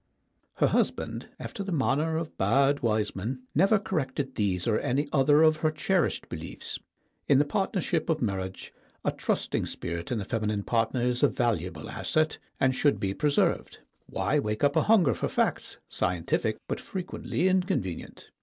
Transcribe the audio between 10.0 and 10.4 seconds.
in the